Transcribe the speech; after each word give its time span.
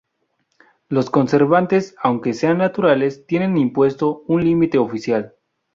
Los 0.89 1.11
conservantes, 1.11 1.93
aunque 2.01 2.33
sean 2.33 2.57
naturales, 2.57 3.27
tienen 3.27 3.55
impuesto 3.55 4.23
un 4.27 4.43
límite 4.43 4.79
oficial. 4.79 5.35